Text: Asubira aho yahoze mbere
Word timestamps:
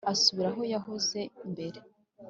Asubira 0.11 0.47
aho 0.51 0.61
yahoze 0.73 1.19
mbere 1.51 1.79